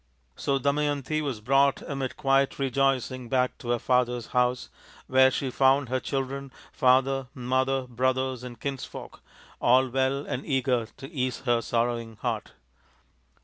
[0.35, 4.71] So Damayanti was brought amid quiet rejoicing back to her father's house,
[5.05, 9.21] where she found her children, father, mother, brothers, and kinsfolk
[9.61, 12.53] all well and eager to ease her sorrowing heart.